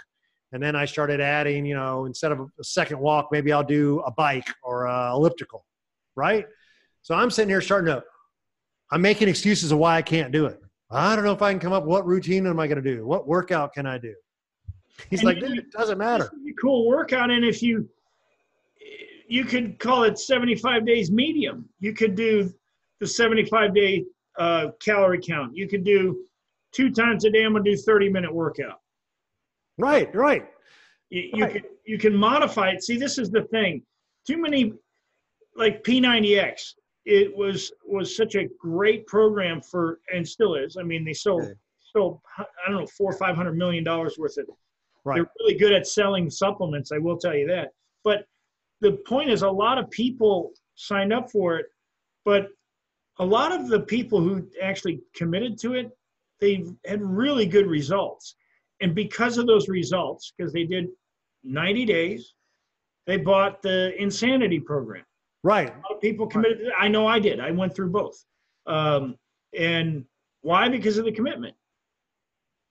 [0.52, 4.00] And then I started adding, you know, instead of a second walk, maybe I'll do
[4.06, 5.66] a bike or a elliptical,
[6.16, 6.46] right?
[7.02, 8.04] So I'm sitting here starting to,
[8.92, 10.60] I'm making excuses of why I can't do it.
[10.90, 11.86] I don't know if I can come up.
[11.86, 13.06] What routine am I going to do?
[13.06, 14.16] What workout can I do?
[15.10, 16.24] He's And like, dude, it doesn't matter.
[16.24, 17.88] This would be a cool workout, and if you
[19.30, 21.70] you could call it 75 days medium.
[21.80, 22.52] You could do
[23.00, 24.06] the 75 day
[24.38, 25.56] uh, calorie count.
[25.56, 26.26] You could do
[26.72, 27.44] two times a day.
[27.44, 28.80] I'm gonna do 30 minute workout.
[29.80, 30.46] Right, right.
[31.10, 31.54] You, you Right.
[31.54, 32.84] can you can modify it.
[32.84, 33.82] See, this is the thing.
[34.28, 34.74] Too many
[35.56, 36.76] like P90X.
[37.06, 40.78] It was was such a great program for and still is.
[40.78, 41.54] I mean, they sold Okay.
[41.96, 44.46] sold I don't know four or five hundred million dollars worth of
[45.06, 45.16] Right.
[45.16, 47.70] they're really good at selling supplements, I will tell you that.
[48.04, 48.26] But
[48.82, 51.68] the point is, a lot of people signed up for it,
[52.26, 52.50] but
[53.18, 55.90] a lot of the people who actually committed to it,
[56.42, 58.36] they had really good results.
[58.82, 60.88] And because of those results, because they did
[61.44, 62.34] 90 days,
[63.08, 65.04] they bought the Insanity program
[65.44, 65.70] Right.
[65.70, 66.60] a lot of people committed.
[66.66, 66.74] that.
[66.80, 67.40] I know I did.
[67.40, 68.24] I went through both.
[68.68, 69.16] Um,
[69.58, 70.06] and
[70.42, 70.70] why?
[70.70, 71.56] Because of the commitment.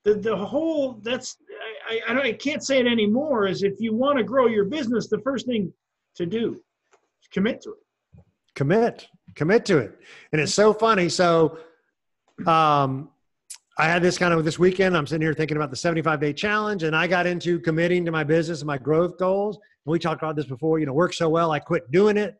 [0.05, 1.35] The the whole that's
[1.89, 4.65] I, I, I, I can't say it anymore, is if you want to grow your
[4.65, 5.73] business, the first thing
[6.15, 8.23] to do is commit to it.
[8.55, 9.97] Commit, commit to it.
[10.31, 11.09] And it's so funny.
[11.09, 11.57] So,
[12.45, 13.09] um,
[13.79, 14.97] I had this kind of this weekend.
[14.97, 18.11] I'm sitting here thinking about the 75 day challenge, and I got into committing to
[18.11, 19.55] my business and my growth goals.
[19.55, 20.79] And we talked about this before.
[20.79, 22.35] You know, worked so well, I quit doing it.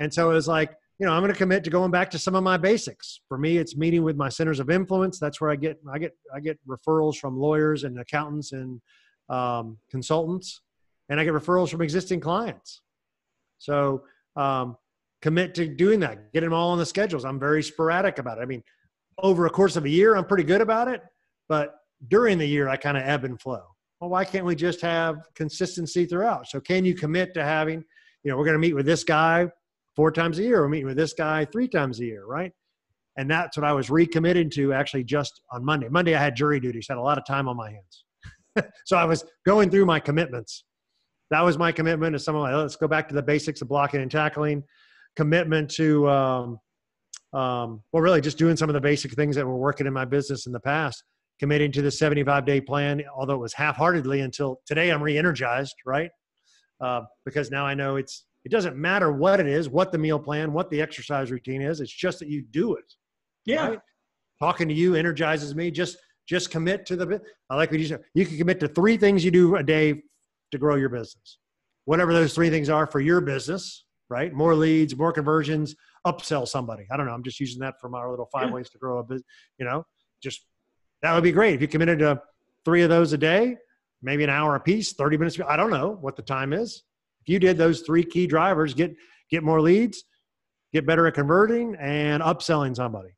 [0.00, 2.18] And so it was like, you know, I'm going to commit to going back to
[2.18, 3.20] some of my basics.
[3.28, 5.20] For me, it's meeting with my centers of influence.
[5.20, 8.80] That's where I get I get I get referrals from lawyers and accountants and
[9.28, 10.60] um, consultants,
[11.08, 12.80] and I get referrals from existing clients.
[13.58, 14.02] So
[14.34, 14.76] um,
[15.20, 16.32] commit to doing that.
[16.32, 17.24] Get them all on the schedules.
[17.24, 18.40] I'm very sporadic about it.
[18.40, 18.64] I mean
[19.18, 21.02] over a course of a year, I'm pretty good about it.
[21.48, 21.74] But
[22.08, 23.62] during the year, I kind of ebb and flow.
[24.00, 26.48] Well, why can't we just have consistency throughout?
[26.48, 27.84] So, can you commit to having,
[28.24, 29.48] you know, we're going to meet with this guy
[29.94, 32.52] four times a year, we're meeting with this guy three times a year, right?
[33.16, 35.88] And that's what I was recommitted to actually just on Monday.
[35.88, 38.72] Monday, I had jury duty, so I had a lot of time on my hands.
[38.86, 40.64] so, I was going through my commitments.
[41.30, 43.68] That was my commitment to some of my, let's go back to the basics of
[43.68, 44.64] blocking and tackling,
[45.14, 46.58] commitment to, um,
[47.32, 50.04] um, well, really just doing some of the basic things that were working in my
[50.04, 51.02] business in the past,
[51.38, 55.16] committing to the 75 day plan, although it was half heartedly until today I'm re
[55.16, 56.10] energized, right?
[56.80, 60.18] Uh, because now I know it's, it doesn't matter what it is, what the meal
[60.18, 61.80] plan, what the exercise routine is.
[61.80, 62.84] It's just that you do it.
[63.46, 63.68] Yeah.
[63.68, 63.78] Right?
[64.40, 65.70] Talking to you energizes me.
[65.70, 65.96] Just,
[66.28, 68.00] just commit to the, I like what you said.
[68.14, 70.02] You can commit to three things you do a day
[70.50, 71.38] to grow your business.
[71.84, 74.32] Whatever those three things are for your business, right?
[74.32, 75.74] More leads, more conversions,
[76.06, 76.86] upsell somebody.
[76.90, 77.12] I don't know.
[77.12, 78.54] I'm just using that from our little five yeah.
[78.54, 79.26] ways to grow a business.
[79.58, 79.84] You know,
[80.22, 80.44] just
[81.02, 82.20] that would be great if you committed to
[82.64, 83.56] three of those a day,
[84.02, 85.38] maybe an hour a piece, 30 minutes.
[85.46, 86.82] I don't know what the time is.
[87.22, 88.94] If you did those three key drivers, get
[89.30, 90.04] get more leads,
[90.72, 93.10] get better at converting, and upselling somebody.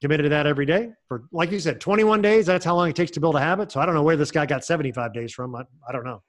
[0.00, 2.46] Committed to that every day for, like you said, 21 days.
[2.46, 3.72] That's how long it takes to build a habit.
[3.72, 5.56] So I don't know where this guy got 75 days from.
[5.56, 6.22] I, I don't know.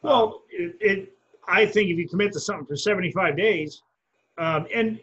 [0.00, 1.12] Well, it, it,
[1.46, 3.82] I think if you commit to something for 75 days,
[4.38, 4.98] um, and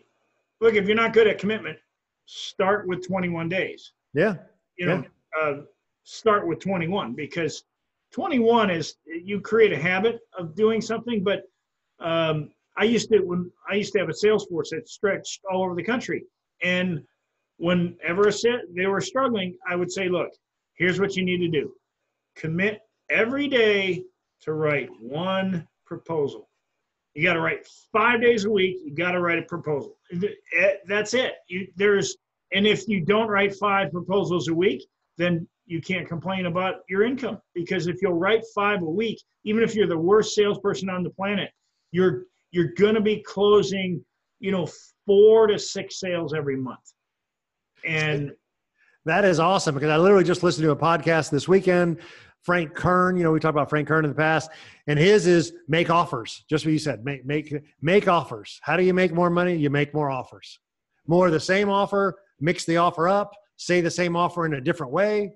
[0.62, 1.78] look, if you're not good at commitment,
[2.26, 3.94] start with 21 days.
[4.14, 4.36] Yeah.
[4.78, 5.42] You know, yeah.
[5.42, 5.62] Uh,
[6.04, 7.64] start with 21 because
[8.12, 11.24] 21 is you create a habit of doing something.
[11.24, 11.44] But
[12.00, 15.64] um, I used to when I used to have a sales force that stretched all
[15.64, 16.24] over the country,
[16.64, 17.04] and
[17.58, 18.32] whenever
[18.76, 20.30] they were struggling, I would say, "Look,
[20.76, 21.74] here's what you need to do:
[22.36, 24.04] commit every day
[24.42, 26.49] to write one proposal."
[27.16, 28.78] You got to write five days a week.
[28.84, 29.98] You got to write a proposal.
[30.14, 31.34] Eh, that's it.
[31.48, 32.16] You, there's
[32.54, 37.04] and if you don't write five proposals a week, then you can't complain about your
[37.04, 41.04] income because if you'll write five a week, even if you're the worst salesperson on
[41.04, 41.52] the planet,
[41.92, 44.04] you're you're going to be closing,
[44.40, 44.68] you know,
[45.06, 46.94] four to six sales every month.
[47.86, 48.32] And
[49.06, 52.00] that is awesome because I literally just listened to a podcast this weekend
[52.44, 53.18] Frank Kern.
[53.18, 54.50] You know, we talked about Frank Kern in the past,
[54.88, 56.44] and his is make offers.
[56.50, 58.60] Just what you said, make make make offers.
[58.62, 59.56] How do you make more money?
[59.56, 60.60] You make more offers.
[61.08, 64.62] More of the same offer, mix the offer up, say the same offer in a
[64.62, 65.34] different way,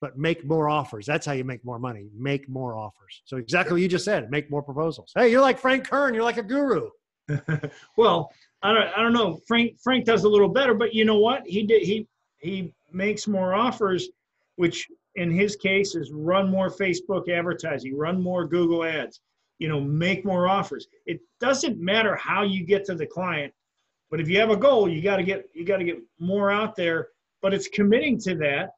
[0.00, 1.06] but make more offers.
[1.06, 2.08] That's how you make more money.
[2.16, 3.22] Make more offers.
[3.24, 4.30] So exactly what you just said.
[4.30, 5.12] Make more proposals.
[5.14, 6.14] Hey, you're like Frank Kern.
[6.14, 6.90] You're like a guru.
[7.96, 8.32] well,
[8.62, 9.40] I don't, I don't know.
[9.46, 11.46] Frank Frank does a little better, but you know what?
[11.46, 12.08] He did he
[12.38, 14.08] he makes more offers,
[14.56, 19.20] which in his case is run more Facebook advertising, run more Google ads,
[19.58, 20.86] you know, make more offers.
[21.06, 23.52] It doesn't matter how you get to the client,
[24.10, 26.50] but if you have a goal, you got to get you got to get more
[26.50, 27.08] out there,
[27.42, 28.70] but it's committing to that.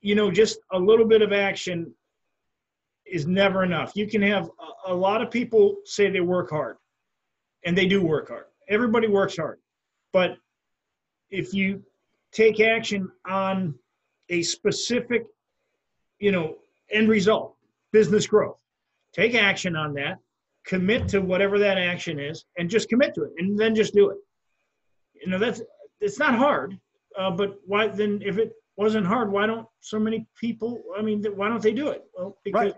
[0.00, 1.92] You know, just a little bit of action
[3.06, 3.92] is never enough.
[3.94, 4.50] You can have
[4.86, 6.76] a, a lot of people say they work hard,
[7.64, 8.46] and they do work hard.
[8.68, 9.58] Everybody works hard.
[10.12, 10.36] But
[11.30, 11.82] if you
[12.32, 13.74] take action on
[14.28, 15.24] a specific,
[16.18, 16.56] you know,
[16.90, 17.54] end result,
[17.92, 18.56] business growth.
[19.12, 20.18] Take action on that,
[20.66, 24.10] commit to whatever that action is, and just commit to it, and then just do
[24.10, 24.18] it.
[25.14, 25.62] You know, that's
[26.00, 26.78] it's not hard,
[27.18, 28.20] uh, but why then?
[28.24, 30.82] If it wasn't hard, why don't so many people?
[30.98, 32.04] I mean, why don't they do it?
[32.16, 32.74] Well, because right.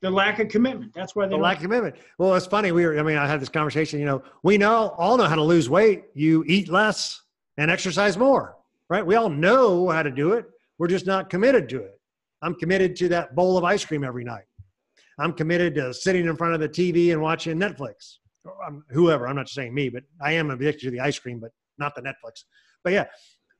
[0.00, 0.92] the lack of commitment.
[0.94, 1.96] That's why they the lack of commitment.
[2.18, 2.72] Well, it's funny.
[2.72, 2.98] We were.
[2.98, 4.00] I mean, I had this conversation.
[4.00, 6.04] You know, we know all know how to lose weight.
[6.14, 7.20] You eat less
[7.56, 8.56] and exercise more,
[8.88, 9.04] right?
[9.04, 10.46] We all know how to do it.
[10.78, 12.00] We're just not committed to it.
[12.42, 14.44] I'm committed to that bowl of ice cream every night.
[15.18, 18.16] I'm committed to sitting in front of the TV and watching Netflix.
[18.66, 21.52] Um, whoever, I'm not saying me, but I am addicted to the ice cream, but
[21.78, 22.44] not the Netflix.
[22.82, 23.06] But yeah,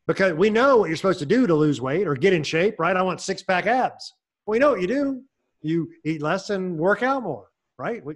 [0.07, 2.79] because we know what you're supposed to do to lose weight or get in shape,
[2.79, 2.96] right?
[2.96, 4.12] I want six pack abs.
[4.46, 5.22] We know what you do.
[5.62, 7.46] You eat less and work out more,
[7.79, 8.05] right?
[8.05, 8.14] We,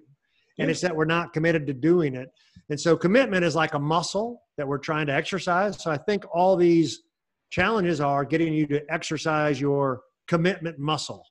[0.58, 2.28] and it's that we're not committed to doing it.
[2.68, 5.80] And so commitment is like a muscle that we're trying to exercise.
[5.80, 7.02] So I think all these
[7.50, 11.24] Challenges are getting you to exercise your commitment muscle.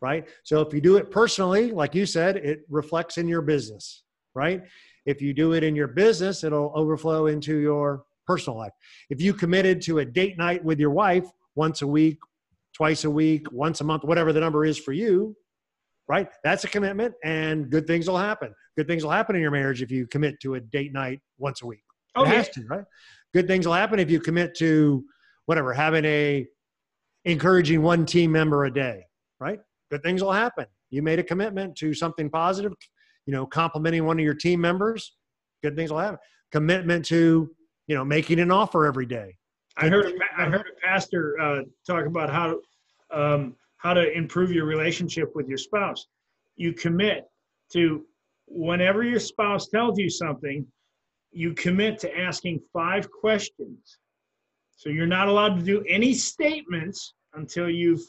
[0.00, 0.28] right?
[0.44, 4.62] So if you do it personally, like you said, it reflects in your business, right?
[5.06, 8.72] If you do it in your business, it'll overflow into your personal life.
[9.10, 12.18] If you committed to a date night with your wife once a week,
[12.74, 15.36] twice a week, once a month, whatever the number is for you,
[16.08, 16.28] right?
[16.44, 18.54] That's a commitment and good things will happen.
[18.76, 21.62] Good things will happen in your marriage if you commit to a date night once
[21.62, 21.82] a week.
[22.16, 22.34] Oh, it yeah.
[22.34, 22.84] has to, right?
[23.34, 25.04] Good things will happen if you commit to
[25.46, 26.46] whatever, having a
[27.24, 29.04] encouraging one team member a day,
[29.38, 29.58] right?
[29.90, 30.66] Good things will happen.
[30.90, 32.72] You made a commitment to something positive,
[33.26, 35.16] you know, complimenting one of your team members,
[35.62, 36.18] good things will happen.
[36.52, 37.50] Commitment to,
[37.86, 39.36] you know, making an offer every day.
[39.76, 42.58] I heard I heard a pastor uh, talk about how
[43.12, 46.06] um, how to improve your relationship with your spouse.
[46.56, 47.24] You commit
[47.72, 48.04] to
[48.46, 50.66] whenever your spouse tells you something,
[51.30, 53.98] you commit to asking five questions.
[54.80, 58.00] So you're not allowed to do any statements until you've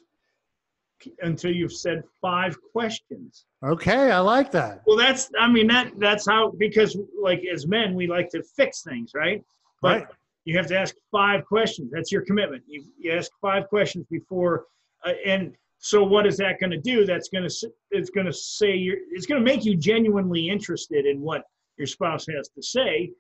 [1.22, 3.46] until you've said five questions.
[3.62, 4.82] Okay, I like that.
[4.88, 8.84] Well, that's I mean that that's how because like as men we like to fix
[8.84, 9.44] things, right?
[9.82, 10.08] But Right.
[10.46, 11.92] you have to ask five questions.
[11.92, 12.64] That's your commitment.
[12.68, 14.68] You, you ask five questions before,
[15.06, 17.06] uh, and so what is that going to do?
[17.06, 21.06] That's going to it's going to say you're it's going to make you genuinely interested
[21.06, 21.44] in what
[21.78, 23.12] your spouse has to say,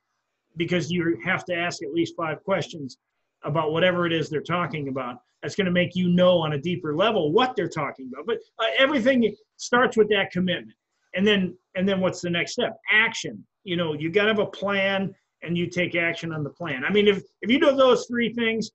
[0.55, 2.97] because you have to ask at least five questions
[3.43, 5.17] about whatever it is they're talking about.
[5.41, 8.27] That's going to make you know on a deeper level what they're talking about.
[8.27, 10.75] But uh, everything starts with that commitment,
[11.15, 12.77] and then and then what's the next step?
[12.91, 13.43] Action.
[13.63, 16.83] You know, you got to have a plan and you take action on the plan.
[16.85, 18.71] I mean, if if you do those three things,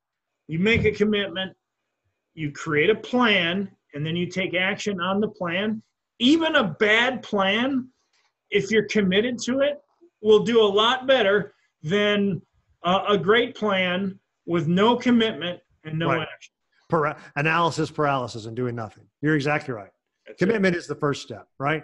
[0.48, 1.56] you make a commitment,
[2.34, 5.82] you create a plan, and then you take action on the plan.
[6.18, 7.88] Even a bad plan,
[8.50, 9.78] if you're committed to it,
[10.22, 12.40] will do a lot better than
[12.84, 16.28] a, a great plan with no commitment and no Right.
[16.32, 16.52] action.
[16.88, 19.04] Para- analysis paralysis and doing nothing.
[19.20, 19.90] You're exactly right.
[20.26, 20.38] That's.
[20.38, 21.82] Commitment is the first step, right?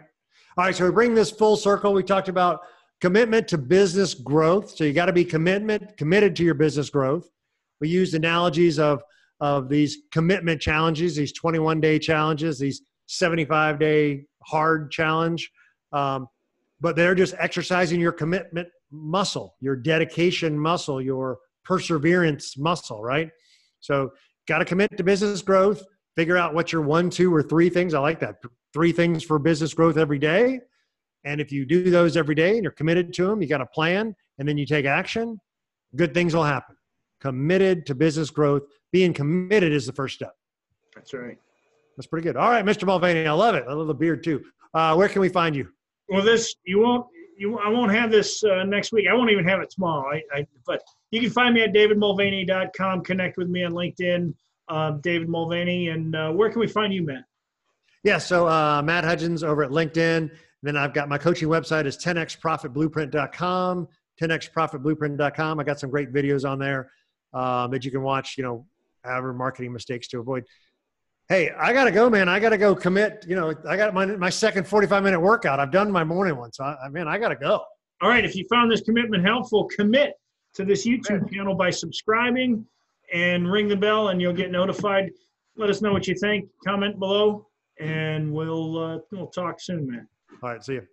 [0.57, 1.92] All right, so we bring this full circle.
[1.92, 2.61] We talked about
[3.01, 4.70] commitment to business growth.
[4.77, 7.29] So you got to be commitment committed to your business growth.
[7.81, 9.03] We used analogies of
[9.40, 15.51] of these commitment challenges, these 21 day challenges, these 75 day hard challenge,
[15.92, 16.29] um,
[16.81, 23.31] but they're just exercising your commitment muscle, your dedication muscle, your perseverance muscle, right?
[23.81, 24.12] So
[24.46, 25.83] got to commit to business growth.
[26.16, 27.94] Figure out what your one, two, or three things.
[27.94, 28.37] I like that.
[28.72, 30.61] Three things for business growth every day.
[31.25, 33.66] And if you do those every day and you're committed to them, you got a
[33.66, 35.38] plan, and then you take action,
[35.94, 36.77] good things will happen.
[37.20, 38.62] Committed to business growth.
[38.90, 40.35] Being committed is the first step.
[40.94, 41.38] That's right.
[41.96, 42.37] That's pretty good.
[42.37, 42.85] All right, Mr.
[42.87, 43.64] Mulvaney, I love it.
[43.68, 44.42] I love the beard too.
[44.75, 45.68] Uh, where can we find you?
[46.09, 47.07] Well, this you won't
[47.42, 49.07] you I won't have this uh, next week.
[49.11, 50.09] I won't even have it tomorrow.
[50.11, 53.02] I, I but you can find me at davidmulvaney.com.
[53.02, 54.33] Connect with me on LinkedIn,
[54.68, 55.88] uh, David Mulvaney.
[55.88, 57.24] And uh, where can we find you, Matt?
[58.05, 60.31] Yeah, so uh, Matt Hudgens over at LinkedIn.
[60.62, 63.88] Then I've got my coaching website is 10xprofitblueprint.com,
[64.20, 65.61] 10xprofitblueprint.com.
[65.61, 66.92] I got some great videos on there
[67.35, 68.66] um, that you can watch, you know,
[69.05, 70.44] however marketing mistakes to avoid.
[71.32, 72.28] Hey, I got to go, man.
[72.28, 73.24] I got to go commit.
[73.26, 75.60] You know, I got my, my second 45 minute workout.
[75.60, 76.52] I've done my morning one.
[76.52, 77.64] So, I, man, I got to go.
[78.02, 78.22] All right.
[78.22, 80.12] If you found this commitment helpful, commit
[80.56, 82.66] to this YouTube channel by subscribing
[83.14, 85.10] and ring the bell, and you'll get notified.
[85.56, 86.50] Let us know what you think.
[86.66, 87.46] Comment below,
[87.80, 90.06] and we'll uh, we'll talk soon, man.
[90.42, 90.86] All right, see you.